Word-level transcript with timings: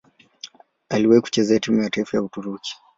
Aliwahi 0.89 1.21
kucheza 1.21 1.59
timu 1.59 1.81
ya 1.83 1.89
taifa 1.89 2.17
ya 2.17 2.23
Uturuki. 2.23 2.75